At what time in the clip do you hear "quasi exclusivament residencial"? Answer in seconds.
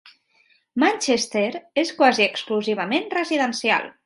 2.01-3.91